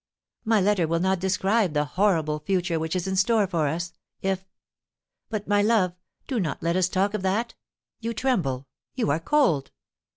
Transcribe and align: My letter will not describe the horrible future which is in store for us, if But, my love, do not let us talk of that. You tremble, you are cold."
My 0.43 0.59
letter 0.59 0.87
will 0.87 0.99
not 0.99 1.19
describe 1.19 1.73
the 1.73 1.85
horrible 1.85 2.39
future 2.39 2.79
which 2.79 2.95
is 2.95 3.05
in 3.05 3.15
store 3.15 3.45
for 3.45 3.67
us, 3.67 3.93
if 4.23 4.47
But, 5.29 5.47
my 5.47 5.61
love, 5.61 5.93
do 6.25 6.39
not 6.39 6.63
let 6.63 6.75
us 6.75 6.89
talk 6.89 7.13
of 7.13 7.21
that. 7.21 7.53
You 7.99 8.11
tremble, 8.15 8.65
you 8.95 9.11
are 9.11 9.19
cold." 9.19 9.69